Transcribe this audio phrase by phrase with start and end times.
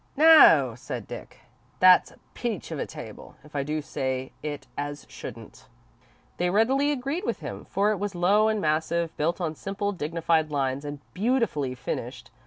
[0.17, 1.41] "Now," said Dick,
[1.79, 5.67] "that's a peach of a table, if I do say it as shouldn't."
[6.37, 10.49] They readily agreed with him, for it was low and massive, built on simple, dignified
[10.49, 12.31] lines, and beautifully finished.